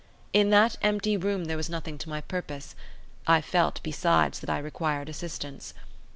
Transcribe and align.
In 0.33 0.49
that 0.49 0.77
empty 0.81 1.15
room 1.15 1.45
there 1.45 1.57
was 1.57 1.69
nothing 1.69 1.99
to 1.99 2.09
my 2.09 2.21
purpose; 2.21 2.73
I 3.27 3.39
felt, 3.39 3.79
besides, 3.83 4.39
that 4.39 4.49
I 4.49 4.57
required 4.57 5.09
assistance. 5.09 5.75